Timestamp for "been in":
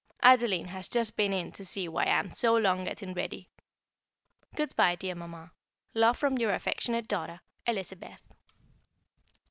1.15-1.51